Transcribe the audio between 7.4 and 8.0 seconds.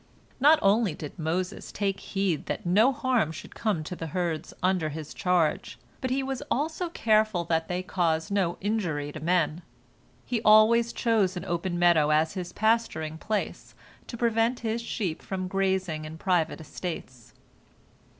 that they